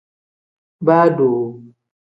Baa 0.85 1.07
doo. 1.17 1.41